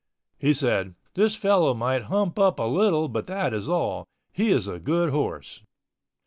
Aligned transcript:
He 0.39 0.55
said, 0.55 0.95
"This 1.13 1.35
fellow 1.35 1.75
might 1.75 2.05
hump 2.05 2.39
up 2.39 2.57
a 2.57 2.63
little 2.63 3.07
but 3.07 3.27
that 3.27 3.53
is 3.53 3.69
all. 3.69 4.03
He 4.33 4.49
is 4.49 4.67
a 4.67 4.79
good 4.79 5.11
horse." 5.11 5.61